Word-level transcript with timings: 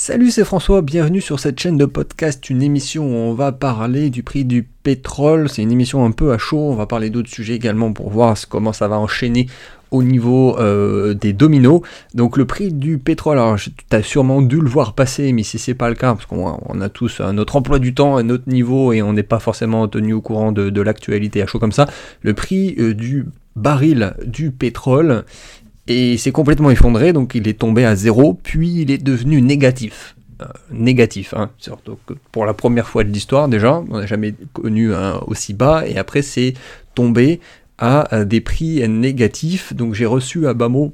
Salut, 0.00 0.30
c'est 0.30 0.44
François, 0.44 0.80
bienvenue 0.80 1.20
sur 1.20 1.40
cette 1.40 1.58
chaîne 1.58 1.76
de 1.76 1.84
podcast, 1.84 2.50
une 2.50 2.62
émission 2.62 3.04
où 3.04 3.14
on 3.14 3.34
va 3.34 3.50
parler 3.50 4.10
du 4.10 4.22
prix 4.22 4.44
du 4.44 4.62
pétrole. 4.62 5.48
C'est 5.48 5.62
une 5.62 5.72
émission 5.72 6.04
un 6.04 6.12
peu 6.12 6.30
à 6.30 6.38
chaud, 6.38 6.70
on 6.70 6.76
va 6.76 6.86
parler 6.86 7.10
d'autres 7.10 7.28
sujets 7.28 7.56
également 7.56 7.92
pour 7.92 8.08
voir 8.08 8.36
comment 8.48 8.72
ça 8.72 8.86
va 8.86 8.96
enchaîner 8.96 9.48
au 9.90 10.04
niveau 10.04 10.56
euh, 10.60 11.14
des 11.14 11.32
dominos. 11.32 11.82
Donc 12.14 12.36
le 12.36 12.44
prix 12.44 12.72
du 12.72 12.98
pétrole, 12.98 13.40
alors 13.40 13.56
tu 13.58 13.72
as 13.90 14.04
sûrement 14.04 14.40
dû 14.40 14.60
le 14.60 14.68
voir 14.68 14.92
passer, 14.92 15.32
mais 15.32 15.42
si 15.42 15.58
c'est 15.58 15.74
pas 15.74 15.88
le 15.88 15.96
cas, 15.96 16.14
parce 16.14 16.26
qu'on 16.26 16.80
a 16.80 16.88
tous 16.88 17.20
notre 17.20 17.56
emploi 17.56 17.80
du 17.80 17.92
temps 17.92 18.16
à 18.16 18.22
notre 18.22 18.48
niveau 18.48 18.92
et 18.92 19.02
on 19.02 19.14
n'est 19.14 19.24
pas 19.24 19.40
forcément 19.40 19.88
tenu 19.88 20.12
au 20.12 20.20
courant 20.20 20.52
de, 20.52 20.80
l'actualité 20.80 21.42
à 21.42 21.48
chaud 21.48 21.58
comme 21.58 21.72
ça, 21.72 21.88
le 22.22 22.34
prix 22.34 22.76
euh, 22.78 22.94
du 22.94 23.26
baril 23.56 24.14
du 24.24 24.52
pétrole 24.52 25.24
et 25.88 26.18
c'est 26.18 26.32
complètement 26.32 26.70
effondré, 26.70 27.12
donc 27.12 27.34
il 27.34 27.48
est 27.48 27.58
tombé 27.58 27.84
à 27.84 27.96
zéro, 27.96 28.34
puis 28.34 28.82
il 28.82 28.90
est 28.90 29.02
devenu 29.02 29.42
négatif. 29.42 30.14
Euh, 30.40 30.46
négatif, 30.70 31.34
hein. 31.34 31.50
surtout 31.58 31.98
pour 32.30 32.46
la 32.46 32.54
première 32.54 32.86
fois 32.86 33.02
de 33.02 33.08
l'histoire 33.08 33.48
déjà, 33.48 33.82
on 33.90 33.98
n'a 33.98 34.06
jamais 34.06 34.34
connu 34.52 34.94
un 34.94 35.16
aussi 35.26 35.52
bas, 35.52 35.82
et 35.84 35.98
après 35.98 36.22
c'est 36.22 36.54
tombé 36.94 37.40
à 37.78 38.24
des 38.24 38.40
prix 38.40 38.88
négatifs, 38.88 39.72
donc 39.74 39.94
j'ai 39.94 40.06
reçu 40.06 40.46
à 40.46 40.54
Bamo 40.54 40.92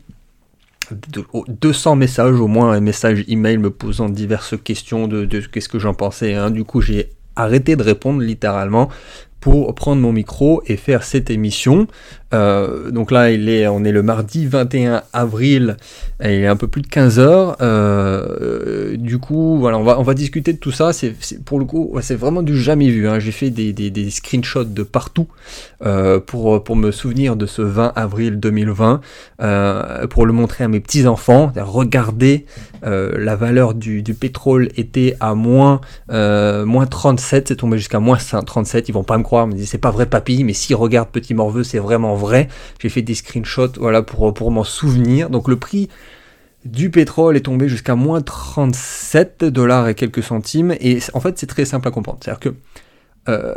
200 1.48 1.96
messages 1.96 2.40
au 2.40 2.46
moins, 2.46 2.72
un 2.72 2.80
message 2.80 3.24
email 3.28 3.58
me 3.58 3.70
posant 3.70 4.08
diverses 4.08 4.54
questions 4.62 5.08
de, 5.08 5.26
qu'est-ce 5.26 5.68
que 5.68 5.78
j'en 5.78 5.94
pensais, 5.94 6.34
hein. 6.34 6.50
du 6.50 6.64
coup 6.64 6.80
j'ai 6.80 7.10
arrêté 7.36 7.76
de 7.76 7.82
répondre 7.82 8.20
littéralement 8.20 8.88
pour 9.44 9.74
prendre 9.74 10.00
mon 10.00 10.10
micro 10.10 10.62
et 10.66 10.78
faire 10.78 11.02
cette 11.02 11.28
émission. 11.28 11.86
Euh, 12.34 12.90
donc 12.90 13.10
là, 13.10 13.30
il 13.30 13.48
est, 13.48 13.68
on 13.68 13.84
est 13.84 13.92
le 13.92 14.02
mardi 14.02 14.46
21 14.46 15.02
avril, 15.12 15.76
et 16.22 16.38
il 16.38 16.42
est 16.42 16.46
un 16.46 16.56
peu 16.56 16.66
plus 16.66 16.82
de 16.82 16.88
15 16.88 17.18
heures. 17.18 17.56
Euh, 17.60 18.96
du 18.96 19.18
coup, 19.18 19.58
voilà, 19.58 19.78
on 19.78 19.84
va, 19.84 19.98
on 20.00 20.02
va 20.02 20.14
discuter 20.14 20.52
de 20.52 20.58
tout 20.58 20.72
ça. 20.72 20.92
C'est, 20.92 21.14
pour 21.44 21.58
le 21.58 21.64
coup, 21.64 21.94
c'est 22.00 22.16
vraiment 22.16 22.42
du 22.42 22.58
jamais 22.58 22.88
vu. 22.88 23.08
Hein. 23.08 23.18
J'ai 23.18 23.32
fait 23.32 23.50
des, 23.50 24.10
screenshots 24.10 24.64
de 24.64 24.82
partout 24.82 25.28
euh, 25.84 26.18
pour, 26.20 26.64
pour 26.64 26.76
me 26.76 26.90
souvenir 26.90 27.36
de 27.36 27.46
ce 27.46 27.62
20 27.62 27.92
avril 27.94 28.40
2020, 28.40 29.00
pour 30.10 30.26
le 30.26 30.32
montrer 30.32 30.64
à 30.64 30.68
mes 30.68 30.80
petits 30.80 31.06
enfants. 31.06 31.52
Regardez, 31.56 32.46
la 32.82 33.36
valeur 33.36 33.74
du, 33.74 34.02
du, 34.02 34.14
pétrole 34.14 34.68
était 34.76 35.16
à 35.20 35.34
moins, 35.34 35.80
moins 36.10 36.86
37, 36.86 37.48
c'est 37.48 37.56
tombé 37.56 37.78
jusqu'à 37.78 38.00
moins 38.00 38.16
37. 38.16 38.88
Ils 38.88 38.92
vont 38.92 39.04
pas 39.04 39.18
me 39.18 39.22
croire, 39.22 39.33
me 39.46 39.52
disent 39.52 39.70
c'est 39.70 39.78
pas 39.78 39.90
vrai, 39.90 40.06
papy, 40.06 40.44
mais 40.44 40.52
si 40.52 40.74
regarde 40.74 41.08
petit 41.10 41.34
morveux, 41.34 41.64
c'est 41.64 41.78
vraiment 41.78 42.14
vrai. 42.14 42.48
J'ai 42.80 42.88
fait 42.88 43.02
des 43.02 43.14
screenshots 43.14 43.72
voilà, 43.78 44.02
pour, 44.02 44.32
pour 44.34 44.50
m'en 44.50 44.64
souvenir. 44.64 45.30
Donc 45.30 45.48
le 45.48 45.56
prix 45.56 45.88
du 46.64 46.90
pétrole 46.90 47.36
est 47.36 47.42
tombé 47.42 47.68
jusqu'à 47.68 47.94
moins 47.94 48.22
37 48.22 49.44
dollars 49.44 49.88
et 49.88 49.94
quelques 49.94 50.22
centimes. 50.22 50.74
Et 50.80 50.98
en 51.12 51.20
fait, 51.20 51.38
c'est 51.38 51.46
très 51.46 51.64
simple 51.64 51.88
à 51.88 51.90
comprendre. 51.90 52.18
C'est-à-dire 52.22 52.40
que 52.40 52.54
euh, 53.28 53.54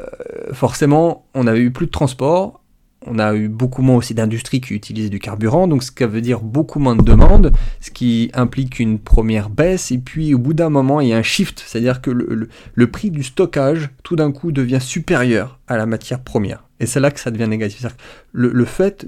forcément, 0.53 1.25
on 1.33 1.47
avait 1.47 1.59
eu 1.59 1.71
plus 1.71 1.87
de 1.87 1.91
transport, 1.91 2.61
on 3.09 3.19
a 3.19 3.33
eu 3.35 3.47
beaucoup 3.47 3.81
moins 3.81 3.95
aussi 3.95 4.13
d'industries 4.13 4.61
qui 4.61 4.73
utilisaient 4.73 5.09
du 5.09 5.19
carburant, 5.19 5.67
donc 5.67 5.83
ce 5.83 5.91
qui 5.91 6.03
veut 6.03 6.21
dire 6.21 6.41
beaucoup 6.41 6.79
moins 6.79 6.95
de 6.95 7.03
demandes, 7.03 7.51
ce 7.81 7.91
qui 7.91 8.29
implique 8.33 8.79
une 8.79 8.99
première 8.99 9.49
baisse, 9.49 9.91
et 9.91 9.97
puis 9.97 10.33
au 10.33 10.39
bout 10.39 10.53
d'un 10.53 10.69
moment, 10.69 11.01
il 11.01 11.09
y 11.09 11.13
a 11.13 11.17
un 11.17 11.23
shift, 11.23 11.63
c'est-à-dire 11.65 12.01
que 12.01 12.11
le, 12.11 12.87
prix 12.87 13.11
du 13.11 13.23
stockage, 13.23 13.89
tout 14.03 14.15
d'un 14.15 14.31
coup, 14.31 14.51
devient 14.51 14.79
supérieur 14.81 15.59
à 15.67 15.77
la 15.77 15.85
matière 15.85 16.21
première. 16.21 16.63
Et 16.79 16.85
c'est 16.85 16.99
là 16.99 17.11
que 17.11 17.19
ça 17.19 17.31
devient 17.31 17.47
négatif. 17.47 17.85
Le, 18.31 18.51
le, 18.51 18.65
fait 18.65 19.05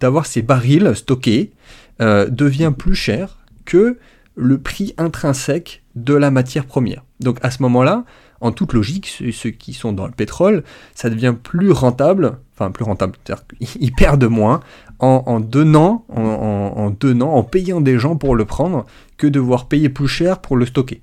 d'avoir 0.00 0.26
ces 0.26 0.42
barils 0.42 0.94
stockés 0.94 1.52
euh, 2.00 2.28
devient 2.28 2.72
plus 2.76 2.94
cher 2.94 3.38
que 3.64 3.98
le 4.36 4.58
prix 4.58 4.94
intrinsèque 4.98 5.82
de 5.94 6.14
la 6.14 6.30
matière 6.30 6.66
première. 6.66 7.04
Donc 7.20 7.38
à 7.42 7.50
ce 7.50 7.62
moment-là, 7.62 8.04
en 8.40 8.52
toute 8.52 8.72
logique, 8.72 9.06
ceux, 9.32 9.50
qui 9.50 9.72
sont 9.72 9.92
dans 9.92 10.06
le 10.06 10.12
pétrole, 10.12 10.62
ça 10.94 11.10
devient 11.10 11.34
plus 11.40 11.70
rentable, 11.70 12.38
enfin 12.56 12.70
plus 12.70 12.84
rentable, 12.84 13.14
c'est-à-dire 13.24 13.44
qu'ils 13.46 13.92
perdent 13.92 14.24
moins 14.24 14.60
en, 14.98 15.40
donnant, 15.40 16.06
en, 16.08 16.90
donnant, 16.90 17.34
en 17.34 17.42
payant 17.42 17.82
des 17.82 17.98
gens 17.98 18.16
pour 18.16 18.34
le 18.34 18.46
prendre, 18.46 18.86
que 19.18 19.26
devoir 19.26 19.66
payer 19.66 19.88
plus 19.90 20.08
cher 20.08 20.38
pour 20.38 20.56
le 20.56 20.64
stocker. 20.64 21.02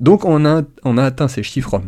Donc 0.00 0.24
on 0.24 0.44
a, 0.44 0.62
on 0.84 0.98
a 0.98 1.04
atteint 1.04 1.28
ces 1.28 1.42
chiffres 1.42 1.80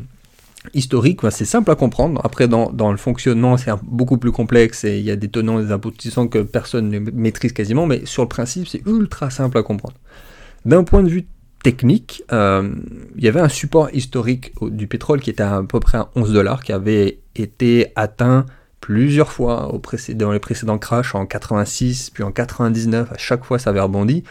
historiques, 0.75 1.20
c'est 1.31 1.44
simple 1.44 1.70
à 1.72 1.75
comprendre. 1.75 2.20
Après, 2.25 2.47
dans, 2.47 2.70
dans 2.70 2.92
le 2.92 2.98
fonctionnement, 2.98 3.56
c'est 3.56 3.72
beaucoup 3.82 4.19
plus 4.19 4.31
complexe 4.31 4.84
et 4.84 4.98
il 4.98 5.04
y 5.04 5.10
a 5.10 5.16
des 5.16 5.28
tenants 5.28 5.59
et 5.59 5.65
des 5.65 5.72
aboutissants 5.72 6.28
que 6.28 6.38
personne 6.38 6.88
ne 6.88 6.98
maîtrise 6.98 7.53
quasiment, 7.53 7.86
mais 7.86 8.06
sur 8.06 8.22
le 8.22 8.28
principe, 8.28 8.69
c'est 8.69 8.86
ultra 8.86 9.31
simple 9.31 9.59
à 9.59 9.62
comprendre. 9.62 9.97
D'un 10.65 10.84
point 10.84 11.03
de 11.03 11.09
vue 11.09 11.26
technique, 11.65 12.22
euh, 12.32 12.72
il 13.16 13.25
y 13.25 13.28
avait 13.28 13.41
un 13.41 13.48
support 13.48 13.91
historique 13.92 14.53
du 14.60 14.86
pétrole 14.86 15.20
qui 15.20 15.31
était 15.31 15.42
à, 15.42 15.62
peu 15.62 15.81
près 15.81 15.98
à 15.98 16.10
11 16.15 16.32
dollars, 16.32 16.62
qui 16.62 16.72
avait 16.72 17.19
été 17.34 17.88
atteint 17.97 18.47
plusieurs 18.82 19.32
fois 19.32 19.72
au 19.72 19.81
dans 20.10 20.32
les 20.32 20.38
précédents 20.38 20.76
crashs 20.76 21.15
en 21.15 21.25
86 21.25 22.10
puis 22.10 22.22
en 22.22 22.31
99 22.31 23.12
à 23.12 23.16
chaque 23.16 23.44
fois 23.44 23.59
ça 23.59 23.70
avait 23.70 23.81
rebondi 23.81 24.25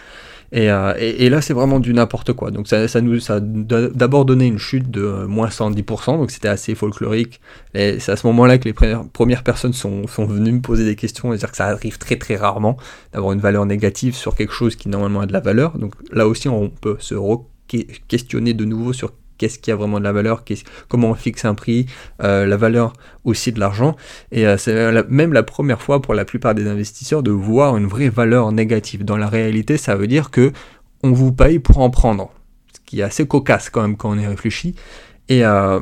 euh, 0.54 0.94
et, 0.98 1.30
là, 1.30 1.42
c'est 1.42 1.54
vraiment 1.54 1.80
du 1.80 1.94
n'importe 1.94 2.34
quoi. 2.34 2.52
Donc 2.52 2.68
ça, 2.68 3.02
nous 3.02 3.32
a 3.32 3.40
d'abord 3.40 4.26
donné 4.26 4.48
une 4.48 4.58
chute 4.58 4.92
de 4.92 5.02
euh, 5.02 5.28
moins 5.28 5.48
110%, 5.48 6.18
donc 6.18 6.32
c'était 6.32 6.50
assez 6.50 6.76
folklorique. 6.76 7.40
C'est 7.74 8.10
à 8.10 8.16
ce 8.16 8.28
moment-là 8.28 8.58
que 8.58 8.66
les 8.66 8.74
premières, 8.74 9.44
personnes 9.44 9.74
sont, 9.74 10.04
venues 10.18 10.52
me 10.52 10.62
poser 10.62 10.86
des 10.86 10.96
questions 10.96 11.34
et 11.34 11.38
dire 11.38 11.50
que 11.50 11.58
ça 11.58 11.68
arrive 11.68 11.98
très 11.98 12.18
très 12.18 12.36
rarement 12.36 12.78
d'avoir 13.14 13.32
une 13.34 13.40
valeur 13.40 13.66
négative 13.66 14.16
sur 14.16 14.36
quelque 14.36 14.54
chose 14.54 14.76
qui 14.76 14.90
normalement 14.90 15.22
a 15.22 15.26
de 15.26 15.34
la 15.34 15.40
valeur. 15.40 15.78
Donc 15.78 15.94
là 16.12 16.28
aussi, 16.28 16.50
on 16.50 16.70
peut 16.70 16.98
se 17.00 17.16
questionner 18.10 18.54
de 18.54 18.66
nouveau 18.66 18.92
sur 18.92 19.14
qu'est-ce 19.42 19.58
qui 19.58 19.72
a 19.72 19.76
vraiment 19.76 19.98
de 19.98 20.04
la 20.04 20.12
valeur, 20.12 20.44
comment 20.88 21.10
on 21.10 21.16
fixe 21.16 21.46
un 21.46 21.56
prix, 21.56 21.88
euh, 22.22 22.46
la 22.46 22.58
valeur 22.58 22.94
aussi 23.24 23.52
de 23.52 23.60
l'argent. 23.60 23.96
Et 24.32 24.46
euh, 24.46 24.56
c'est 24.56 25.04
même 25.10 25.34
la 25.34 25.42
première 25.42 25.82
fois 25.82 26.00
pour 26.00 26.14
la 26.14 26.26
plupart 26.26 26.54
des 26.54 26.68
investisseurs 26.68 27.24
de 27.24 27.32
voir 27.32 27.76
une 27.76 27.88
vraie 27.88 28.10
valeur 28.10 28.52
négative. 28.52 29.04
Dans 29.04 29.18
la 29.18 29.28
réalité, 29.28 29.78
ça 29.78 29.96
veut 29.96 30.06
dire 30.06 30.30
que 30.30 30.52
on 31.02 31.12
vous 31.12 31.32
paye 31.32 31.58
pour 31.58 31.80
en 31.80 31.90
prendre, 31.90 32.30
ce 32.72 32.80
qui 32.86 33.00
est 33.00 33.04
assez 33.04 33.26
cocasse 33.26 33.72
quand 33.72 33.82
même 33.82 33.98
quand 33.98 34.12
on 34.12 34.20
y 34.20 34.28
réfléchit. 34.28 34.76
Euh, 35.32 35.80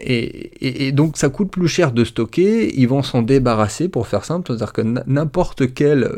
et, 0.00 0.90
donc 0.92 1.18
ça 1.18 1.28
coûte 1.28 1.50
plus 1.50 1.68
cher 1.68 1.92
de 1.92 2.04
stocker, 2.04 2.74
ils 2.74 2.88
vont 2.88 3.02
s'en 3.02 3.20
débarrasser 3.20 3.90
pour 3.90 4.06
faire 4.06 4.24
simple, 4.24 4.46
c'est-à-dire 4.46 4.72
que 4.72 4.80
n'importe 5.06 5.74
quel 5.74 6.10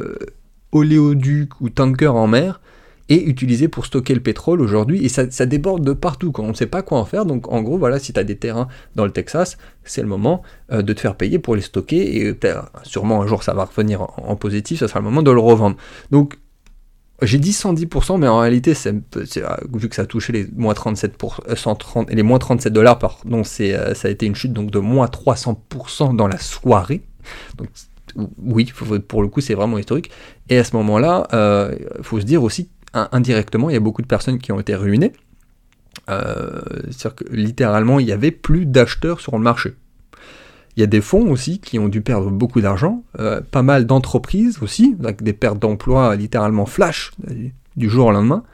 oléoduc 0.70 1.60
ou 1.60 1.68
tanker 1.68 2.14
en 2.14 2.28
mer 2.28 2.60
est 3.08 3.22
utilisé 3.22 3.68
pour 3.68 3.86
stocker 3.86 4.14
le 4.14 4.20
pétrole 4.20 4.60
aujourd'hui 4.60 5.04
et 5.04 5.08
ça, 5.08 5.46
déborde 5.46 5.84
de 5.84 5.92
partout 5.92 6.32
quand 6.32 6.42
on 6.42 6.48
ne 6.48 6.54
sait 6.54 6.66
pas 6.66 6.82
quoi 6.82 6.98
en 6.98 7.04
faire. 7.04 7.24
Donc 7.24 7.50
en 7.52 7.62
gros, 7.62 7.78
voilà, 7.78 7.98
si 7.98 8.12
tu 8.12 8.20
as 8.20 8.24
des 8.24 8.36
terrains 8.36 8.68
dans 8.96 9.04
le 9.04 9.12
Texas, 9.12 9.56
c'est 9.84 10.02
le 10.02 10.08
moment 10.08 10.42
euh, 10.72 10.82
de 10.82 10.92
te 10.92 11.00
faire 11.00 11.16
payer 11.16 11.38
pour 11.38 11.54
les 11.54 11.62
stocker 11.62 12.16
et 12.16 12.36
euh, 12.44 12.54
sûrement 12.82 13.22
un 13.22 13.26
jour 13.26 13.42
ça 13.42 13.54
va 13.54 13.64
revenir 13.64 14.02
en, 14.02 14.36
positif, 14.36 14.80
ça 14.80 14.88
sera 14.88 15.00
le 15.00 15.04
moment 15.04 15.22
de 15.22 15.30
le 15.30 15.40
revendre. 15.40 15.76
Donc 16.10 16.38
j'ai 17.22 17.38
dit 17.38 17.52
110%, 17.52 18.18
mais 18.18 18.28
en 18.28 18.40
réalité, 18.40 18.74
euh, 18.86 18.92
vu 19.72 19.88
que 19.88 19.94
ça 19.94 20.02
a 20.02 20.06
touché 20.06 20.32
les 20.32 20.46
moins 20.54 20.74
37 20.74 21.16
pour, 21.16 21.40
130, 21.54 22.10
les 22.10 22.22
moins 22.22 22.38
37 22.38 22.72
dollars, 22.72 22.98
pardon, 22.98 23.42
c'est, 23.42 23.72
ça 23.94 24.08
a 24.08 24.10
été 24.10 24.26
une 24.26 24.34
chute 24.34 24.52
donc 24.52 24.70
de 24.70 24.78
moins 24.80 25.06
300% 25.06 26.14
dans 26.14 26.28
la 26.28 26.38
soirée. 26.38 27.00
Donc 27.56 27.68
oui, 28.38 28.70
pour 29.08 29.22
le 29.22 29.28
coup, 29.28 29.40
c'est 29.40 29.54
vraiment 29.54 29.78
historique. 29.78 30.10
Et 30.50 30.58
à 30.58 30.64
ce 30.64 30.76
moment-là, 30.76 31.26
il 31.98 32.04
faut 32.04 32.20
se 32.20 32.26
dire 32.26 32.42
aussi 32.42 32.68
indirectement, 32.94 33.70
il 33.70 33.74
y 33.74 33.76
a 33.76 33.80
beaucoup 33.80 34.02
de 34.02 34.06
personnes 34.06 34.38
qui 34.38 34.52
ont 34.52 34.60
été 34.60 34.74
ruinées. 34.74 35.12
Euh, 36.08 36.60
c'est-à-dire 36.90 37.14
que 37.16 37.24
littéralement, 37.32 37.98
il 37.98 38.06
n'y 38.06 38.12
avait 38.12 38.30
plus 38.30 38.66
d'acheteurs 38.66 39.20
sur 39.20 39.36
le 39.36 39.42
marché. 39.42 39.74
Il 40.76 40.80
y 40.80 40.82
a 40.82 40.86
des 40.86 41.00
fonds 41.00 41.30
aussi 41.30 41.58
qui 41.58 41.78
ont 41.78 41.88
dû 41.88 42.02
perdre 42.02 42.30
beaucoup 42.30 42.60
d'argent, 42.60 43.02
euh, 43.18 43.40
pas 43.50 43.62
mal 43.62 43.86
d'entreprises 43.86 44.58
aussi, 44.62 44.94
avec 45.02 45.22
des 45.22 45.32
pertes 45.32 45.58
d'emplois 45.58 46.16
littéralement 46.16 46.66
flash 46.66 47.12
du 47.76 47.88
jour 47.88 48.06
au 48.08 48.12
lendemain. 48.12 48.44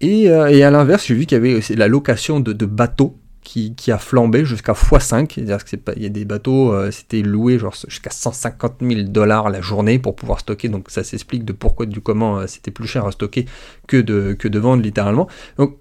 Et, 0.00 0.30
euh, 0.30 0.66
à 0.66 0.70
l'inverse, 0.70 1.06
j'ai 1.06 1.14
vu 1.14 1.26
qu'il 1.26 1.36
y 1.36 1.40
avait 1.40 1.60
la 1.74 1.88
location 1.88 2.40
de 2.40 2.66
bateaux 2.66 3.16
qui, 3.44 3.92
a 3.92 3.98
flambé 3.98 4.44
jusqu'à 4.44 4.72
x5. 4.72 5.30
C'est-à-dire 5.34 6.02
y 6.02 6.06
a 6.06 6.08
des 6.08 6.24
bateaux, 6.24 6.72
euh, 6.72 6.90
c'était 6.90 7.22
loué 7.22 7.58
jusqu'à 7.58 8.10
150 8.10 8.76
000 8.80 9.02
dollars 9.02 9.50
la 9.50 9.60
journée 9.60 9.98
pour 9.98 10.16
pouvoir 10.16 10.40
stocker. 10.40 10.68
Donc 10.68 10.90
ça 10.90 11.04
s'explique 11.04 11.44
de 11.44 11.52
pourquoi, 11.52 11.86
du 11.86 12.00
comment 12.00 12.38
euh, 12.38 12.46
c'était 12.46 12.70
plus 12.70 12.88
cher 12.88 13.06
à 13.06 13.12
stocker 13.12 13.46
que 13.86 13.98
de, 13.98 14.58
vendre 14.58 14.82
littéralement. 14.82 15.28
Donc 15.58 15.78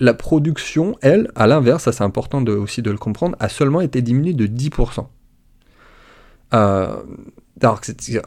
la 0.00 0.12
production, 0.12 0.96
elle, 1.00 1.30
à 1.36 1.46
l'inverse, 1.46 1.84
ça 1.84 1.92
c'est 1.92 2.04
important 2.04 2.44
aussi 2.44 2.82
de 2.82 2.90
le 2.90 2.98
comprendre, 2.98 3.36
a 3.38 3.48
seulement 3.48 3.80
été 3.80 4.02
diminuée 4.02 4.34
de 4.34 4.46
10%. 4.46 5.06
Euh, 6.54 6.96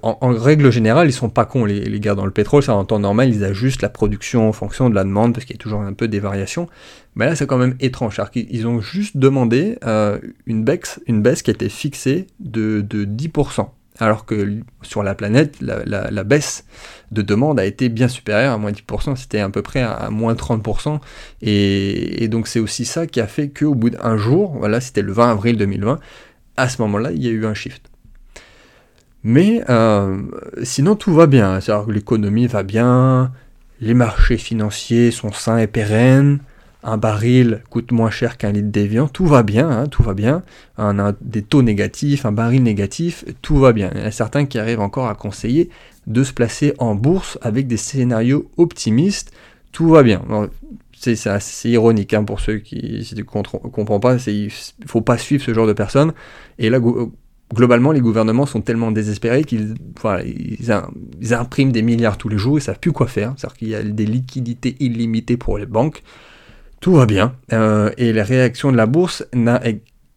en, 0.01 0.29
règle 0.33 0.71
générale, 0.71 1.07
ils 1.09 1.13
sont 1.13 1.29
pas 1.29 1.45
cons, 1.45 1.65
les, 1.65 1.81
les 1.81 1.99
gars 1.99 2.15
dans 2.15 2.25
le 2.25 2.31
pétrole, 2.31 2.63
ça 2.63 2.73
en 2.75 2.85
temps 2.85 2.99
normal, 2.99 3.29
ils 3.29 3.43
ajustent 3.43 3.81
la 3.81 3.89
production 3.89 4.47
en 4.47 4.53
fonction 4.53 4.89
de 4.89 4.95
la 4.95 5.03
demande, 5.03 5.33
parce 5.33 5.45
qu'il 5.45 5.55
y 5.55 5.59
a 5.59 5.61
toujours 5.61 5.81
un 5.81 5.93
peu 5.93 6.07
des 6.07 6.19
variations. 6.19 6.67
Mais 7.15 7.25
là, 7.25 7.35
c'est 7.35 7.45
quand 7.45 7.57
même 7.57 7.75
étrange, 7.79 8.19
ils 8.35 8.67
ont 8.67 8.79
juste 8.79 9.17
demandé 9.17 9.77
euh, 9.85 10.19
une, 10.45 10.63
baisse, 10.63 11.01
une 11.07 11.21
baisse 11.21 11.41
qui 11.41 11.51
était 11.51 11.69
fixée 11.69 12.27
de, 12.39 12.81
10%. 12.81 13.67
alors 13.99 14.25
que 14.25 14.59
sur 14.81 15.03
la 15.03 15.13
planète, 15.13 15.57
la, 15.61 16.23
baisse 16.23 16.65
de 17.11 17.21
demande 17.21 17.59
a 17.59 17.65
été 17.65 17.89
bien 17.89 18.07
supérieure 18.07 18.53
à 18.53 18.57
moins 18.57 18.71
10%, 18.71 19.15
c'était 19.15 19.39
à 19.39 19.49
peu 19.49 19.61
près 19.61 19.81
à, 19.81 20.09
moins 20.09 20.33
30%, 20.33 20.99
et, 21.41 22.27
donc 22.27 22.47
c'est 22.47 22.59
aussi 22.59 22.85
ça 22.85 23.07
qui 23.07 23.19
a 23.19 23.27
fait 23.27 23.49
qu'au 23.49 23.75
bout 23.75 23.89
d'un 23.89 24.17
jour, 24.17 24.55
voilà, 24.57 24.79
c'était 24.79 25.01
le 25.01 25.11
20 25.11 25.31
avril 25.31 25.57
2020, 25.57 25.99
à 26.55 26.69
ce 26.69 26.81
moment-là, 26.81 27.11
il 27.11 27.23
y 27.23 27.27
a 27.27 27.31
eu 27.31 27.45
un 27.45 27.53
shift. 27.53 27.86
Mais 29.27 29.61
euh, 29.67 30.21
sinon, 30.63 30.95
tout 30.95 31.13
va 31.13 31.27
bien, 31.27 31.59
c'est-à-dire 31.59 31.87
que 31.87 31.91
l'économie 31.91 32.47
va 32.47 32.63
bien, 32.63 33.33
les 33.81 33.93
marchés 33.93 34.37
financiers 34.37 35.11
sont 35.11 35.33
sains 35.33 35.57
et 35.57 35.67
pérennes, 35.67 36.39
un 36.81 36.95
baril 36.95 37.61
coûte 37.69 37.91
moins 37.91 38.09
cher 38.09 38.37
qu'un 38.37 38.53
litre 38.53 38.69
d'évian, 38.69 39.09
tout 39.09 39.25
va 39.25 39.43
bien, 39.43 39.69
hein, 39.69 39.87
tout 39.87 40.01
va 40.01 40.13
bien. 40.13 40.43
On 40.77 40.97
a 40.97 41.11
des 41.19 41.41
taux 41.41 41.61
négatifs, 41.61 42.25
un 42.25 42.31
baril 42.31 42.63
négatif, 42.63 43.25
tout 43.41 43.57
va 43.57 43.73
bien. 43.73 43.91
Il 43.95 44.01
y 44.01 44.05
a 44.05 44.11
certains 44.11 44.45
qui 44.45 44.59
arrivent 44.59 44.79
encore 44.79 45.09
à 45.09 45.15
conseiller 45.15 45.69
de 46.05 46.23
se 46.23 46.31
placer 46.31 46.73
en 46.77 46.95
bourse 46.95 47.37
avec 47.41 47.67
des 47.67 47.75
scénarios 47.75 48.49
optimistes, 48.55 49.33
tout 49.73 49.89
va 49.89 50.03
bien. 50.03 50.21
C'est 50.97 51.27
assez 51.27 51.69
ironique 51.71 52.13
hein, 52.13 52.23
pour 52.23 52.39
ceux 52.39 52.59
qui 52.59 53.05
ne 53.13 53.23
comprennent 53.23 53.99
pas, 53.99 54.15
il 54.25 54.45
ne 54.45 54.87
faut 54.87 55.01
pas 55.01 55.17
suivre 55.17 55.43
ce 55.43 55.53
genre 55.53 55.67
de 55.67 55.73
personnes. 55.73 56.13
Et 56.59 56.69
là, 56.69 56.79
globalement, 57.53 57.91
les 57.91 58.01
gouvernements 58.01 58.45
sont 58.45 58.61
tellement 58.61 58.91
désespérés 58.91 59.43
qu'ils 59.43 59.75
ils, 60.25 61.33
impriment 61.33 61.71
des 61.71 61.81
milliards 61.81 62.17
tous 62.17 62.29
les 62.29 62.37
jours, 62.37 62.57
ils 62.57 62.61
ne 62.61 62.65
savent 62.65 62.79
plus 62.79 62.91
quoi 62.91 63.07
faire. 63.07 63.33
C'est-à-dire 63.37 63.57
qu'il 63.57 63.67
y 63.69 63.75
a 63.75 63.83
des 63.83 64.05
liquidités 64.05 64.75
illimitées 64.79 65.37
pour 65.37 65.57
les 65.57 65.65
banques 65.65 66.03
tout 66.79 66.93
va 66.93 67.05
bien, 67.05 67.33
euh, 67.53 67.91
et 67.97 68.13
la 68.13 68.23
réaction 68.23 68.71
de 68.71 68.77
la 68.77 68.85
bourse, 68.85 69.25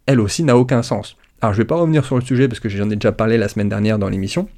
elle 0.06 0.20
aussi, 0.20 0.42
n'a 0.42 0.56
aucun 0.56 0.82
sens. 0.82 1.16
Alors 1.40 1.54
je 1.54 1.58
ne 1.58 1.62
vais 1.62 1.66
pas 1.66 1.76
revenir 1.76 2.04
sur 2.04 2.16
le 2.16 2.22
sujet 2.22 2.48
parce 2.48 2.60
que 2.60 2.68
j'en 2.68 2.90
ai 2.90 2.96
déjà 2.96 3.12
parlé 3.12 3.38
la 3.38 3.48
semaine 3.48 3.68
dernière 3.68 3.98
dans 3.98 4.08
l'émission. 4.08 4.48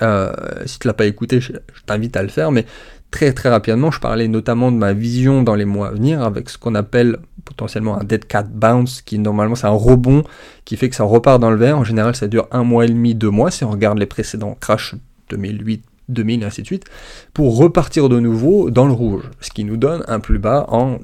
Euh, 0.00 0.32
si 0.64 0.78
tu 0.78 0.86
ne 0.86 0.90
l'as 0.90 0.94
pas 0.94 1.06
écouté, 1.06 1.40
je, 1.40 1.52
t'invite 1.86 2.16
à 2.16 2.22
le 2.22 2.28
faire, 2.28 2.52
mais 2.52 2.64
très 3.10 3.32
très 3.32 3.48
rapidement, 3.48 3.90
je 3.90 3.98
parlais 3.98 4.28
notamment 4.28 4.70
de 4.70 4.76
ma 4.76 4.92
vision 4.92 5.42
dans 5.42 5.56
les 5.56 5.64
mois 5.64 5.88
à 5.88 5.90
venir 5.90 6.22
avec 6.22 6.50
ce 6.50 6.58
qu'on 6.58 6.76
appelle 6.76 7.18
potentiellement 7.48 7.98
un 7.98 8.04
dead 8.04 8.26
cat 8.26 8.44
bounce, 8.44 9.00
qui 9.02 9.18
normalement 9.18 9.54
c'est 9.54 9.66
un 9.66 9.70
rebond 9.70 10.22
qui 10.64 10.76
fait 10.76 10.88
que 10.90 10.94
ça 10.94 11.04
repart 11.04 11.40
dans 11.40 11.50
le 11.50 11.56
vert. 11.56 11.78
En 11.78 11.84
général, 11.84 12.14
ça 12.14 12.28
dure 12.28 12.46
un 12.52 12.62
mois 12.62 12.84
et 12.84 12.88
demi, 12.88 13.14
deux 13.14 13.30
mois, 13.30 13.50
si 13.50 13.64
on 13.64 13.70
regarde 13.70 13.98
les 13.98 14.06
précédents 14.06 14.56
crash 14.60 14.94
2008, 15.30 15.82
2000 16.08 16.42
et 16.42 16.46
ainsi 16.46 16.62
de 16.62 16.66
suite, 16.66 16.84
pour 17.32 17.56
repartir 17.56 18.08
de 18.08 18.20
nouveau 18.20 18.70
dans 18.70 18.86
le 18.86 18.92
rouge, 18.92 19.24
ce 19.40 19.50
qui 19.50 19.64
nous 19.64 19.76
donne 19.76 20.04
un 20.08 20.20
plus 20.20 20.38
bas 20.38 20.66
en 20.68 20.98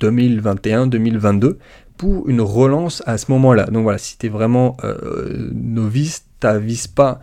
2021-2022 0.00 1.56
pour 1.96 2.28
une 2.28 2.40
relance 2.40 3.02
à 3.06 3.18
ce 3.18 3.30
moment-là. 3.32 3.66
Donc 3.66 3.82
voilà, 3.82 3.98
si 3.98 4.16
tu 4.16 4.26
es 4.26 4.28
vraiment 4.28 4.76
euh, 4.84 5.50
novice, 5.52 6.26
t'avises 6.38 6.86
pas, 6.86 7.20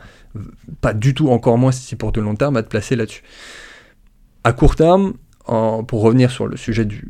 pas 0.82 0.94
du 0.94 1.14
tout, 1.14 1.30
encore 1.30 1.58
moins 1.58 1.72
si 1.72 1.88
c'est 1.88 1.96
pour 1.96 2.12
de 2.12 2.20
long 2.20 2.36
terme, 2.36 2.58
à 2.58 2.64
te 2.64 2.68
placer 2.68 2.98
là-dessus. 2.98 3.24
À 4.44 4.52
court 4.52 4.76
terme, 4.76 5.14
pour 5.46 6.02
revenir 6.02 6.32
sur 6.32 6.48
le 6.48 6.58
sujet 6.58 6.86
du, 6.86 7.08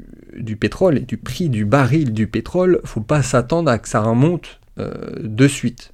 pétrole 0.55 0.97
et 0.97 1.01
du 1.01 1.17
prix 1.17 1.49
du 1.49 1.65
baril 1.65 2.13
du 2.13 2.27
pétrole, 2.27 2.81
faut 2.83 3.01
pas 3.01 3.23
s'attendre 3.23 3.71
à 3.71 3.77
que 3.79 3.89
ça 3.89 4.01
remonte 4.01 4.59
euh, 4.79 4.91
de 5.19 5.47
suite. 5.47 5.93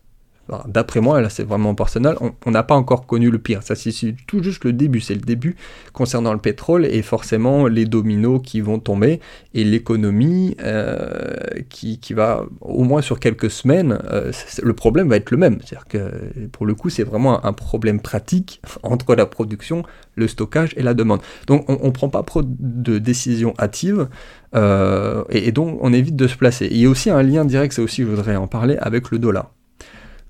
D'après 0.67 1.01
moi, 1.01 1.21
là 1.21 1.29
c'est 1.29 1.43
vraiment 1.43 1.75
personnel, 1.75 2.15
on 2.45 2.51
n'a 2.51 2.63
pas 2.63 2.75
encore 2.75 3.05
connu 3.05 3.29
le 3.29 3.39
pire. 3.39 3.63
Ça 3.63 3.75
c'est 3.75 4.15
tout 4.27 4.43
juste 4.43 4.63
le 4.63 4.73
début, 4.73 4.99
c'est 4.99 5.15
le 5.15 5.21
début 5.21 5.55
concernant 5.93 6.33
le 6.33 6.39
pétrole 6.39 6.85
et 6.85 7.01
forcément 7.01 7.67
les 7.67 7.85
dominos 7.85 8.41
qui 8.43 8.61
vont 8.61 8.79
tomber 8.79 9.19
et 9.53 9.63
l'économie 9.63 10.55
euh, 10.61 11.35
qui, 11.69 11.99
va 12.13 12.45
au 12.61 12.83
moins 12.83 13.01
sur 13.01 13.19
quelques 13.19 13.49
semaines, 13.49 13.99
euh, 14.11 14.31
le 14.61 14.73
problème 14.73 15.09
va 15.09 15.17
être 15.17 15.31
le 15.31 15.37
même. 15.37 15.59
C'est-à-dire 15.63 15.87
que 15.87 16.47
pour 16.51 16.65
le 16.65 16.75
coup 16.75 16.89
c'est 16.89 17.03
vraiment 17.03 17.45
un 17.45 17.53
problème 17.53 17.99
pratique 17.99 18.61
entre 18.83 19.15
la 19.15 19.25
production, 19.25 19.83
le 20.15 20.27
stockage 20.27 20.73
et 20.77 20.83
la 20.83 20.93
demande. 20.93 21.21
Donc 21.47 21.65
on 21.69 21.87
ne 21.87 21.91
prend 21.91 22.09
pas 22.09 22.25
de 22.43 22.97
décisions 22.97 23.53
hâtives 23.59 24.07
euh, 24.55 25.23
et, 25.29 25.51
donc 25.51 25.77
on 25.81 25.93
évite 25.93 26.15
de 26.15 26.27
se 26.27 26.35
placer. 26.35 26.67
il 26.69 26.77
y 26.77 26.85
a 26.85 26.89
aussi 26.89 27.09
un 27.09 27.23
lien 27.23 27.45
direct, 27.45 27.73
ça 27.73 27.81
aussi 27.81 28.03
je 28.03 28.07
voudrais 28.07 28.35
en 28.35 28.47
parler, 28.47 28.77
avec 28.77 29.11
le 29.11 29.19
dollar 29.19 29.51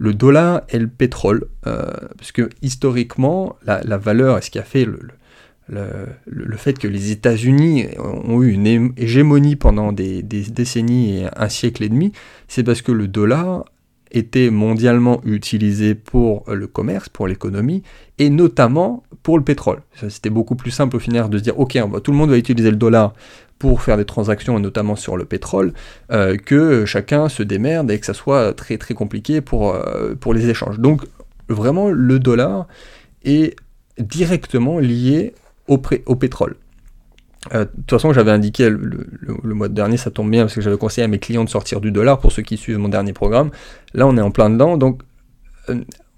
le 0.02 0.16
dollar 0.16 0.62
et 0.70 0.80
le 0.80 0.88
pétrole, 0.88 1.46
euh, 1.68 1.92
parce 2.18 2.32
que 2.32 2.50
historiquement, 2.64 3.56
la, 3.64 3.98
valeur 4.00 4.40
et 4.40 4.42
ce 4.42 4.50
qui 4.50 4.58
a 4.58 4.64
fait 4.64 4.84
le, 4.84 4.98
le, 6.26 6.58
fait 6.58 6.80
que 6.80 6.88
les 6.88 7.12
États-Unis 7.12 7.86
ont 8.00 8.42
eu 8.42 8.52
une 8.52 8.94
hégémonie 8.98 9.56
pendant 9.56 9.92
des, 9.92 10.24
décennies 10.24 11.20
et 11.20 11.28
un 11.36 11.50
siècle 11.50 11.84
et 11.84 11.90
demi, 11.90 12.14
c'est 12.48 12.64
parce 12.64 12.82
que 12.82 12.92
le 12.92 13.08
dollar 13.08 13.66
était 14.10 14.50
mondialement 14.50 15.22
utilisé 15.24 15.94
pour 15.94 16.46
le 16.52 16.66
commerce, 16.66 17.08
pour 17.08 17.28
l'économie, 17.28 17.84
et 18.18 18.32
notamment 18.32 19.04
pour 19.22 19.38
le 19.38 19.44
pétrole. 19.44 19.84
C'était 20.10 20.32
beaucoup 20.32 20.56
plus 20.56 20.72
simple 20.72 20.96
au 20.96 21.00
final 21.00 21.30
de 21.30 21.38
se 21.38 21.44
dire, 21.44 21.60
ok, 21.60 21.78
tout 22.04 22.12
le 22.12 22.18
monde 22.18 22.32
va 22.32 22.38
utiliser 22.40 22.72
le 22.72 22.78
dollar 22.78 23.14
pour 23.62 23.84
faire 23.84 23.96
des 23.96 24.06
transactions, 24.06 24.58
notamment 24.60 24.96
sur 24.96 25.18
le 25.18 25.24
pétrole, 25.24 25.74
euh, 26.12 26.36
que 26.36 26.84
chacun 26.86 27.30
se 27.30 27.44
démerde 27.44 27.92
et 27.92 28.00
que 28.00 28.08
ça 28.08 28.16
soit 28.16 28.54
très 28.54 28.80
très 28.80 28.96
compliqué 28.96 29.40
pour, 29.40 29.76
euh, 29.76 30.16
pour 30.20 30.34
les 30.34 30.50
échanges. 30.50 30.80
Donc 30.80 31.04
vraiment, 31.48 31.92
le 31.92 32.18
dollar 32.18 32.66
est 33.24 33.56
directement 34.00 34.80
lié 34.80 35.36
au, 35.68 35.80
au 36.08 36.16
pétrole. 36.16 36.56
Euh, 37.54 37.66
de 37.66 37.70
toute 37.82 37.92
façon, 37.92 38.14
j'avais 38.14 38.32
indiqué 38.32 38.68
le, 38.68 39.06
le, 39.22 39.54
mois 39.54 39.70
dernier, 39.70 39.98
ça 39.98 40.10
tombe 40.10 40.32
bien 40.32 40.42
parce 40.42 40.56
que 40.56 40.62
j'avais 40.62 40.78
conseillé 40.78 41.06
à 41.06 41.08
mes 41.08 41.20
clients 41.20 41.44
de 41.44 41.50
sortir 41.50 41.82
du 41.82 41.92
dollar 41.92 42.18
pour 42.20 42.32
ceux 42.32 42.42
qui 42.42 42.58
suivent 42.58 42.80
mon 42.80 42.90
dernier 42.90 43.14
programme. 43.14 43.52
Là, 43.94 44.08
on 44.08 44.18
est 44.18 44.22
en 44.22 44.32
plein 44.32 44.50
dedans, 44.50 44.76
donc 44.76 45.04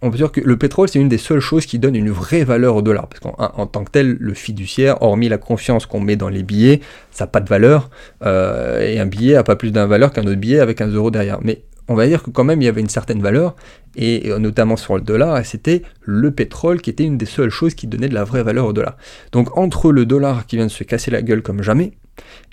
on 0.04 0.12
peut 0.12 0.18
dire 0.18 0.32
que 0.32 0.42
le 0.42 0.58
pétrole, 0.58 0.90
c'est 0.90 1.00
une 1.00 1.08
des 1.08 1.18
seules 1.18 1.40
choses 1.40 1.66
qui 1.66 1.80
donne 1.80 1.96
une 1.96 2.12
vraie 2.12 2.44
valeur 2.44 2.76
au 2.76 2.82
dollar. 2.82 3.08
Parce 3.08 3.22
qu'en 3.22 3.66
tant 3.68 3.84
que 3.86 3.92
tel, 3.92 4.18
le 4.20 4.34
fiduciaire, 4.34 5.02
hormis 5.02 5.30
la 5.30 5.38
confiance 5.38 5.86
qu'on 5.86 6.02
met 6.02 6.18
dans 6.18 6.28
les 6.28 6.44
billets, 6.44 6.82
ça 7.12 7.24
n'a 7.24 7.28
pas 7.28 7.40
de 7.40 7.48
valeur. 7.48 7.90
Euh, 8.26 8.82
et 8.82 9.00
un 9.00 9.06
billet 9.06 9.36
n'a 9.36 9.44
pas 9.44 9.56
plus 9.56 9.72
d'une 9.72 9.86
valeur 9.86 10.12
qu'un 10.12 10.24
autre 10.24 10.36
billet 10.36 10.60
avec 10.60 10.82
un 10.82 10.88
euro 10.88 11.10
derrière. 11.10 11.40
On 11.88 11.96
va 11.96 12.08
dire 12.08 12.24
que 12.24 12.30
quand 12.30 12.44
même, 12.44 12.62
il 12.62 12.66
y 12.66 12.70
avait 12.70 12.82
une 12.82 12.90
certaine 12.90 13.22
valeur, 13.22 13.56
et 13.96 14.32
notamment 14.40 14.78
sur 14.78 14.96
le 14.96 15.02
dollar, 15.02 15.38
et 15.38 15.44
c'était 15.44 15.84
le 16.02 16.32
pétrole 16.32 16.82
qui 16.82 16.90
était 16.90 17.04
une 17.04 17.18
des 17.18 17.26
seules 17.26 17.50
choses 17.50 17.76
qui 17.76 17.88
donnait 17.88 18.10
de 18.10 18.14
la 18.14 18.24
vraie 18.24 18.44
valeur 18.44 18.66
au 18.66 18.74
dollar. 18.74 18.98
Donc 19.32 19.58
entre 19.58 19.92
le 19.92 20.06
dollar 20.06 20.46
qui 20.46 20.56
vient 20.56 20.66
de 20.66 20.72
se 20.72 20.84
casser 20.84 21.12
la 21.12 21.22
gueule 21.22 21.42
comme 21.42 21.62
jamais, 21.62 21.94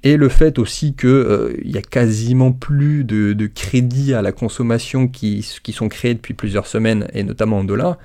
et 0.03 0.17
le 0.17 0.29
fait 0.29 0.59
aussi 0.59 0.95
qu'il 0.95 1.09
euh, 1.09 1.55
y 1.63 1.77
a 1.77 1.83
quasiment 1.83 2.53
plus 2.53 3.05
de, 3.05 3.47
crédits 3.47 4.15
à 4.15 4.23
la 4.23 4.33
consommation 4.33 5.09
qui, 5.09 5.43
sont 5.43 5.89
créés 5.89 6.15
depuis 6.15 6.35
plusieurs 6.35 6.67
semaines, 6.67 7.09
et 7.13 7.23
notamment 7.23 7.59
en 7.59 7.65
dollars, 7.65 7.99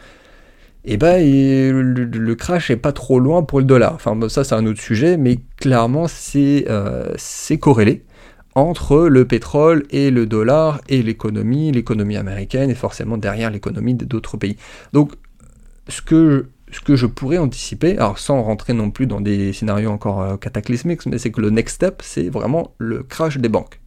eh 0.84 0.98
ben 0.98 1.24
le, 1.24 2.36
crash 2.36 2.70
est 2.70 2.76
pas 2.76 2.92
trop 2.92 3.20
loin 3.20 3.42
pour 3.44 3.60
le 3.60 3.66
dollar. 3.66 3.94
Enfin 3.96 4.18
ça 4.30 4.44
c'est 4.44 4.56
un 4.56 4.66
autre 4.66 4.82
sujet, 4.82 5.18
mais 5.18 5.40
clairement 5.58 6.08
c'est 6.08 6.66
euh, 6.70 7.16
corrélé 7.60 8.04
entre 8.56 9.08
le 9.08 9.26
pétrole 9.26 9.84
et 9.90 10.10
le 10.10 10.26
dollar 10.26 10.82
et 10.88 11.04
l'économie, 11.04 11.72
l'économie 11.72 12.18
américaine 12.18 12.70
et 12.70 12.76
forcément 12.76 13.18
derrière 13.18 13.52
l'économie 13.52 13.94
d'autres 13.94 14.38
pays. 14.38 14.56
Donc 14.94 15.12
ce 15.90 16.02
que 16.02 16.48
ce 16.72 16.82
que 16.82 16.96
je 16.96 17.06
pourrais 17.06 17.38
anticiper, 17.38 17.98
alors 17.98 18.18
sans 18.18 18.42
rentrer 18.42 18.74
non 18.74 18.90
plus 18.92 19.08
dans 19.08 19.22
des 19.22 19.54
scénarios 19.54 19.92
encore 19.92 20.22
euh, 20.22 20.36
cataclysmiques, 20.38 21.06
mais 21.06 21.18
c'est 21.20 21.32
que 21.32 21.40
le 21.40 21.50
next 21.50 21.76
step, 21.76 22.02
c'est 22.04 22.28
vraiment 22.28 22.74
le 22.80 23.04
crash 23.04 23.38
des 23.38 23.50
banques. 23.50 23.80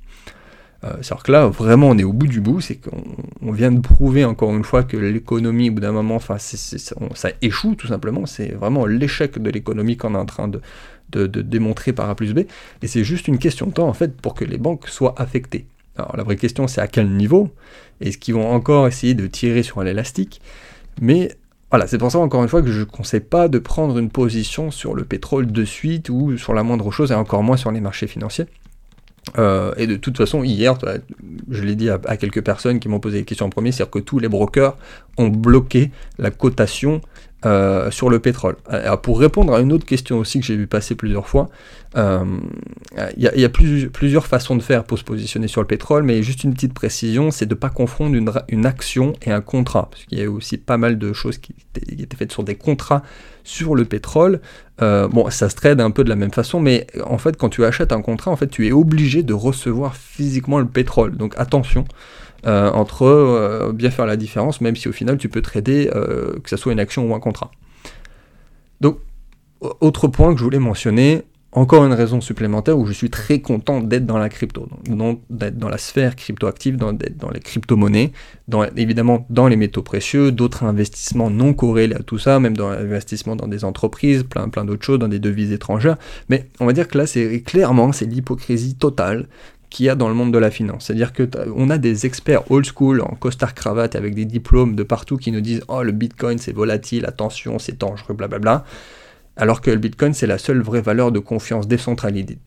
Euh, 0.85 0.93
c'est-à-dire 1.03 1.25
que 1.25 1.33
là, 1.33 1.47
vraiment, 1.49 1.89
on 1.89 1.99
est 1.99 2.05
au 2.05 2.13
bout 2.13 2.29
du 2.29 2.41
bout, 2.41 2.61
c'est 2.61 2.77
qu'on 2.77 3.53
vient 3.53 3.73
de 3.73 3.81
prouver 3.81 4.25
encore 4.25 4.55
une 4.55 4.63
fois 4.63 4.85
que 4.85 4.97
l'économie, 4.97 5.71
au 5.71 5.73
bout 5.73 5.81
d'un 5.81 5.93
moment, 5.93 6.15
enfin, 6.15 6.37
ça 6.39 7.31
échoue 7.43 7.75
tout 7.75 7.89
simplement, 7.89 8.27
c'est 8.27 8.53
vraiment 8.53 8.87
l'échec 8.87 9.39
de 9.39 9.51
l'économie 9.51 9.97
qu'on 9.97 10.15
est 10.15 10.19
en 10.19 10.27
train 10.27 10.47
de, 10.47 10.61
de, 11.11 11.27
démontrer 11.27 11.93
par 11.93 12.09
A 12.11 12.15
plus 12.15 12.35
B, 12.35 12.41
et 12.83 12.87
c'est 12.87 13.05
juste 13.05 13.29
une 13.29 13.39
question 13.39 13.67
de 13.67 13.73
temps, 13.73 13.89
en 13.89 13.95
fait, 13.95 14.17
pour 14.17 14.35
que 14.35 14.45
les 14.45 14.59
banques 14.59 14.89
soient 14.89 15.15
affectées. 15.19 15.67
Alors 15.97 16.17
la 16.17 16.23
vraie 16.23 16.37
question, 16.37 16.69
c'est 16.69 16.81
à 16.81 16.87
quel 16.87 17.11
niveau? 17.11 17.51
Est-ce 18.01 18.19
qu'ils 18.19 18.35
vont 18.35 18.49
encore 18.49 18.87
essayer 18.87 19.15
de 19.15 19.27
tirer 19.27 19.63
sur 19.63 19.83
l'élastique? 19.83 20.41
Mais 21.01 21.33
voilà, 21.71 21.87
c'est 21.87 21.99
pour 21.99 22.11
ça 22.11 22.19
encore 22.19 22.43
une 22.43 22.49
fois 22.49 22.63
que 22.63 22.71
je 22.71 22.81
ne 22.81 22.85
conseille 22.85 23.21
pas 23.21 23.49
de 23.49 23.59
prendre 23.59 23.99
une 23.99 24.11
position 24.11 24.71
sur 24.71 24.95
le 24.95 25.05
pétrole 25.05 25.51
de 25.51 25.65
suite 25.65 26.09
ou 26.09 26.39
sur 26.39 26.55
la 26.55 26.63
moindre 26.63 26.91
chose 26.91 27.11
et 27.13 27.15
encore 27.15 27.43
moins 27.43 27.57
sur 27.57 27.73
les 27.73 27.81
marchés 27.81 28.07
financiers. 28.07 28.47
Euh, 29.37 29.75
et 29.77 29.87
de 29.87 29.97
toute 29.97 30.17
façon, 30.17 30.43
hier, 30.43 30.79
je 31.51 31.63
l'ai 31.63 31.75
dit 31.75 31.91
à, 31.91 31.99
quelques 32.17 32.43
personnes 32.43 32.81
qui 32.81 32.89
m'ont 32.89 33.01
posé 33.01 33.19
des 33.19 33.25
questions 33.25 33.47
en 33.47 33.51
premier, 33.51 33.73
c'est-à-dire 33.73 33.91
que 33.91 33.99
tous 33.99 34.19
les 34.19 34.29
brokers 34.29 34.77
ont 35.19 35.29
bloqué 35.29 35.91
la 36.19 36.31
cotation 36.31 37.03
euh, 37.47 37.91
sur 37.93 38.11
le 38.11 38.19
pétrole. 38.19 38.57
Alors 38.69 39.01
pour 39.01 39.21
répondre 39.21 39.55
à 39.55 39.61
une 39.61 39.73
autre 39.73 39.87
question 39.87 40.19
aussi 40.19 40.41
que 40.41 40.47
j'ai 40.47 40.57
vu 40.57 40.67
passer 40.67 40.97
plusieurs 40.97 41.29
fois, 41.29 41.49
euh, 41.97 42.25
il 43.17 43.23
y 43.23 43.45
a, 43.45 43.49
plusieurs 43.49 44.27
façons 44.27 44.57
de 44.57 44.63
faire 44.63 44.85
pour 44.85 44.99
se 44.99 45.05
positionner 45.05 45.49
sur 45.49 45.61
le 45.61 45.67
pétrole, 45.67 46.03
mais 46.03 46.23
juste 46.23 46.45
une 46.45 46.53
petite 46.53 46.75
précision, 46.75 47.31
c'est 47.31 47.47
de 47.47 47.55
ne 47.55 47.59
pas 47.59 47.71
confondre 47.71 48.17
une, 48.49 48.67
action 48.67 49.13
et 49.23 49.31
un 49.31 49.41
contrat, 49.41 49.89
parce 49.91 50.05
qu'il 50.05 50.19
y 50.19 50.23
a 50.23 50.31
aussi 50.31 50.59
pas 50.59 50.77
mal 50.77 50.99
de 50.99 51.13
choses 51.13 51.39
qui 51.39 51.55
étaient, 51.77 52.17
faites 52.17 52.33
sur 52.33 52.43
des 52.43 52.57
contrats 52.57 53.03
sur 53.45 53.75
le 53.75 53.85
pétrole. 53.85 54.41
Euh, 54.83 55.09
bon, 55.09 55.31
ça 55.31 55.49
se 55.49 55.55
trade 55.55 55.81
un 55.81 55.91
peu 55.91 56.05
de 56.05 56.09
la 56.09 56.17
même 56.17 56.33
façon, 56.33 56.61
mais 56.61 56.87
en 57.05 57.19
fait, 57.19 57.37
quand 57.37 57.49
tu 57.49 57.65
achètes 57.65 57.93
un 57.93 58.03
contrat, 58.03 58.31
en 58.31 58.37
fait, 58.37 58.49
tu 58.49 58.67
es 58.67 58.73
obligé 58.73 59.23
de 59.23 59.33
recevoir 59.33 59.97
physiquement 59.97 60.59
le 60.59 60.67
pétrole. 60.67 61.17
Donc 61.17 61.35
attention. 61.37 61.85
Entre 62.45 63.73
bien 63.73 63.91
faire 63.91 64.07
la 64.07 64.17
différence, 64.17 64.61
même 64.61 64.77
si 64.77 64.89
au 64.89 64.93
final 64.93 65.19
tu 65.19 65.29
peux 65.29 65.43
trader 65.43 65.91
que 65.91 66.49
ce 66.51 66.57
soit 66.57 66.73
une 66.73 66.81
action 66.81 67.11
ou 67.11 67.15
un 67.15 67.21
contrat. 67.21 67.51
Donc, 68.81 68.99
autre 69.81 70.07
point 70.07 70.33
que 70.33 70.39
je 70.39 70.45
voulais 70.45 70.61
mentionner, 70.61 71.23
encore 71.51 71.85
une 71.87 71.95
raison 71.95 72.21
supplémentaire 72.21 72.79
où 72.79 72.87
je 72.87 72.93
suis 72.93 73.09
très 73.09 73.41
content 73.41 73.81
d'être 73.81 74.05
dans 74.05 74.19
la 74.19 74.29
crypto, 74.29 74.69
d'être 75.31 75.57
dans 75.57 75.71
la 75.71 75.79
sphère 75.79 76.15
cryptoactive, 76.15 76.77
d'être 76.77 77.17
dans 77.17 77.31
les 77.31 77.41
crypto-monnaies, 77.41 78.13
dans, 78.49 78.65
évidemment 78.77 79.27
dans 79.31 79.49
les 79.49 79.57
métaux 79.57 79.83
précieux, 79.83 80.31
d'autres 80.31 80.63
investissements 80.63 81.31
non 81.31 81.55
corrélés 81.55 81.97
à 81.97 82.03
tout 82.03 82.19
ça, 82.19 82.39
même 82.39 82.55
dans 82.57 82.71
l'investissement 82.71 83.35
dans 83.35 83.49
des 83.49 83.65
entreprises, 83.65 84.25
plein, 84.25 84.51
plein 84.51 84.67
d'autres 84.67 84.85
choses, 84.85 84.99
dans 84.99 85.09
des 85.09 85.19
devises 85.19 85.51
étrangères. 85.51 85.97
Mais 86.29 86.49
on 86.61 86.67
va 86.67 86.75
dire 86.75 86.87
que 86.87 86.99
là, 86.99 87.07
c'est 87.07 87.41
clairement, 87.41 87.93
c'est 87.93 88.07
l'hypocrisie 88.07 88.75
totale 88.75 89.27
qu'il 89.71 89.87
y 89.87 89.89
a 89.89 89.95
dans 89.95 90.09
le 90.09 90.15
monde 90.15 90.33
de 90.33 90.39
la 90.39 90.51
finance. 90.51 90.87
C'est-à-dire 90.87 91.13
que 91.13 91.29
on 91.55 91.71
a 91.71 91.79
des 91.79 92.07
experts 92.07 92.51
old 92.51 92.67
school 92.67 93.01
en 93.01 93.15
costard 93.15 93.55
cravate 93.55 93.97
avec 93.97 94.15
des 94.15 94.25
diplômes 94.25 94.75
de 94.75 94.83
partout 94.83 95.17
qui 95.17 95.33
nous 95.33 95.41
disent 95.41 95.63
"Oh, 95.69 95.83
le 95.83 95.93
Bitcoin 95.93 96.39
c'est 96.39 96.55
volatile, 96.55 97.05
attention, 97.07 97.59
c'est 97.59 97.79
dangereux, 97.79 98.15
blablabla." 98.15 98.65
Alors 99.39 99.61
que 99.61 99.71
le 99.71 99.79
Bitcoin, 99.79 100.13
c'est 100.13 100.27
la 100.27 100.37
seule 100.37 100.61
vraie 100.61 100.83
valeur 100.83 101.13
de 101.13 101.21
confiance 101.21 101.69
décentralisée, 101.69 102.39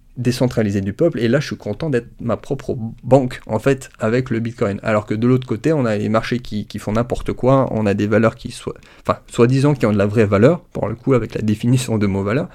du 0.81 0.93
peuple, 0.93 1.19
et 1.19 1.29
là 1.29 1.39
je 1.39 1.47
suis 1.47 1.55
content 1.55 1.89
d'être 1.89 2.09
ma 2.19 2.35
propre 2.35 2.77
banque 3.03 3.39
en 3.47 3.59
fait 3.59 3.89
avec 3.97 4.29
le 4.29 4.41
Bitcoin. 4.41 4.79
Alors 4.83 5.05
que 5.05 5.13
de 5.13 5.25
l'autre 5.25 5.47
côté, 5.47 5.71
on 5.71 5.85
a 5.85 5.95
les 5.95 6.09
marchés 6.09 6.39
qui, 6.39 6.67
font 6.79 6.91
n'importe 6.91 7.31
quoi, 7.31 7.67
on 7.71 7.85
a 7.85 7.93
des 7.93 8.07
valeurs 8.07 8.35
qui 8.35 8.51
soient, 8.51 8.75
enfin, 9.07 9.19
soi-disant 9.27 9.73
qui 9.73 9.85
ont 9.85 9.93
de 9.93 9.97
la 9.97 10.05
vraie 10.05 10.25
valeur, 10.25 10.59
pour 10.73 10.89
le 10.89 10.95
coup 10.95 11.13
avec 11.13 11.33
la 11.33 11.41
définition 11.41 11.97
de 11.97 12.07
mot 12.07 12.23
valeur, 12.23 12.49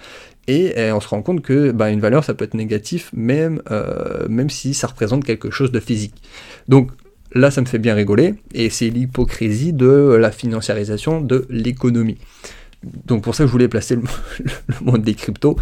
et, 0.49 0.93
on 0.93 1.00
se 1.00 1.09
rend 1.09 1.23
compte 1.23 1.40
que 1.40 1.73
bah, 1.73 1.90
une 1.90 2.00
valeur 2.00 2.23
ça 2.23 2.35
peut 2.35 2.45
être 2.45 2.55
négatif 2.55 3.11
même, 3.14 3.62
euh, 3.71 4.28
même 4.28 4.50
si 4.50 4.75
ça 4.75 4.87
représente 4.87 5.25
quelque 5.25 5.50
chose 5.50 5.73
de 5.73 5.81
physique. 5.81 6.14
Donc 6.69 6.90
là 7.33 7.50
ça 7.50 7.62
me 7.62 7.66
fait 7.66 7.78
bien 7.78 7.95
rigoler, 7.95 8.35
et 8.52 8.69
c'est 8.69 8.90
l'hypocrisie 8.90 9.73
de 9.73 10.14
la 10.21 10.31
financiarisation 10.31 11.23
de 11.23 11.47
l'économie 11.49 12.19
donc 13.05 13.23
pour 13.23 13.35
ça 13.35 13.47
je 13.47 13.50
voulais 13.50 13.69
placer 13.69 13.97
le, 13.97 14.02
monde 14.81 15.02
des 15.02 15.14
cryptos 15.14 15.57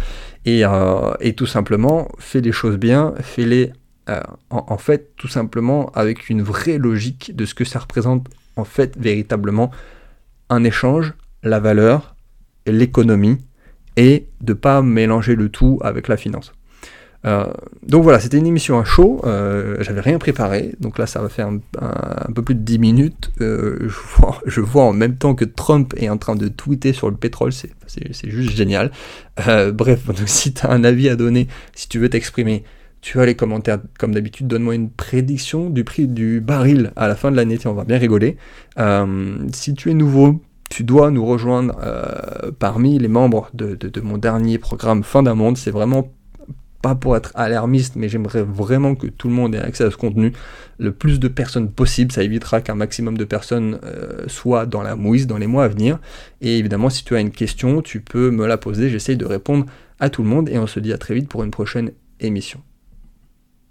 euh, 0.47 1.13
et, 1.19 1.33
tout 1.33 1.45
simplement 1.45 2.07
fais 2.19 2.41
les 2.41 2.51
choses 2.51 2.77
bien, 2.77 3.13
fais-les 3.19 3.73
euh, 4.09 4.21
en, 4.49 4.77
fait 4.77 5.15
tout 5.15 5.27
simplement 5.27 5.91
avec 5.95 6.29
une 6.29 6.43
vraie 6.43 6.77
logique 6.77 7.35
de 7.35 7.45
ce 7.45 7.55
que 7.55 7.65
ça 7.65 7.79
représente 7.79 8.27
en 8.55 8.63
fait 8.63 8.95
véritablement 8.97 9.71
un 10.49 10.63
échange, 10.63 11.13
la 11.41 11.59
valeur, 11.59 12.15
l'économie 12.67 13.39
et 13.97 14.27
de 14.41 14.53
pas 14.53 14.81
mélanger 14.81 15.35
le 15.35 15.49
tout 15.49 15.79
avec 15.81 16.07
la 16.07 16.17
finance. 16.17 16.53
Euh, 17.25 17.45
donc 17.83 18.03
voilà, 18.03 18.19
c'était 18.19 18.37
une 18.37 18.45
émission 18.45 18.79
à 18.79 18.83
chaud, 18.83 19.21
euh, 19.25 19.77
j'avais 19.79 20.01
rien 20.01 20.19
préparé, 20.19 20.75
donc 20.79 20.99
là 20.99 21.07
ça 21.07 21.21
va 21.21 21.29
faire 21.29 21.47
un, 21.47 22.31
peu 22.33 22.41
plus 22.43 22.55
de 22.55 22.61
10 22.61 22.79
minutes. 22.79 23.31
Euh, 23.41 23.89
je, 24.45 24.61
vois, 24.61 24.83
en 24.83 24.93
même 24.93 25.15
temps 25.15 25.33
que 25.33 25.45
Trump 25.45 25.93
est 25.97 26.09
en 26.09 26.17
train 26.17 26.35
de 26.35 26.47
tweeter 26.47 26.93
sur 26.93 27.09
le 27.09 27.15
pétrole, 27.15 27.51
c'est 27.51 28.29
juste 28.29 28.55
génial. 28.55 28.91
bref, 29.73 30.09
si 30.25 30.53
tu 30.53 30.65
as 30.65 30.71
un 30.71 30.83
avis 30.83 31.09
à 31.09 31.15
donner, 31.15 31.47
si 31.73 31.89
tu 31.89 31.99
veux 31.99 32.09
t'exprimer, 32.09 32.63
tu 33.01 33.19
as 33.19 33.25
les 33.25 33.35
commentaires 33.35 33.79
comme 33.99 34.13
d'habitude, 34.13 34.47
donne-moi 34.47 34.75
une 34.75 34.89
prédiction 34.89 35.69
du 35.69 35.83
prix 35.83 36.07
du 36.07 36.41
baril 36.41 36.91
à 36.95 37.07
la 37.07 37.15
fin 37.15 37.31
de 37.31 37.35
l'année, 37.35 37.57
on 37.65 37.73
va 37.73 37.85
bien 37.85 37.97
rigoler. 37.97 38.37
si 39.51 39.73
tu 39.73 39.89
es 39.89 39.93
nouveau, 39.95 40.41
tu 40.69 40.83
dois 40.83 41.09
nous 41.09 41.25
rejoindre 41.25 41.75
parmi 42.59 42.99
les 42.99 43.07
membres 43.07 43.49
de, 43.55 43.77
mon 44.01 44.19
dernier 44.19 44.59
programme 44.59 45.03
Fin 45.03 45.23
d'un 45.23 45.35
monde. 45.35 45.57
C'est 45.57 45.71
vraiment 45.71 46.11
pas 46.85 46.93
pour 46.93 47.17
être 47.17 47.31
alarmiste, 47.33 47.95
mais 47.95 48.09
j'aimerais 48.09 48.43
vraiment 48.43 48.93
que 48.93 49.07
tout 49.07 49.27
le 49.27 49.33
monde 49.33 49.55
ait 49.55 49.59
accès 49.59 49.83
à 49.83 49.89
ce 49.89 49.97
contenu, 49.97 50.33
le 50.77 50.91
plus 50.91 51.19
de 51.19 51.27
personnes 51.27 51.71
possible, 51.71 52.11
ça 52.11 52.21
évitera 52.21 52.61
qu'un 52.61 52.75
maximum 52.75 53.17
de 53.17 53.25
personnes 53.25 53.79
euh, 53.83 54.25
soient 54.27 54.67
dans 54.67 54.83
la 54.83 54.95
mouise 54.95 55.25
dans 55.25 55.39
les 55.39 55.47
mois 55.47 55.63
à 55.63 55.67
venir. 55.67 55.97
Et 56.41 56.59
évidemment, 56.59 56.91
si 56.91 57.03
tu 57.03 57.15
as 57.15 57.21
une 57.21 57.31
question, 57.31 57.81
tu 57.81 58.01
peux 58.01 58.29
me 58.29 58.45
la 58.45 58.57
poser, 58.57 58.91
j'essaye 58.91 59.17
de 59.17 59.25
répondre 59.25 59.65
à 59.99 60.11
tout 60.11 60.21
le 60.21 60.29
monde, 60.29 60.47
et 60.47 60.59
on 60.59 60.67
se 60.67 60.79
dit 60.79 60.93
à 60.93 60.99
très 60.99 61.15
vite 61.15 61.27
pour 61.27 61.43
une 61.43 61.49
prochaine 61.49 61.89
émission. 62.19 62.61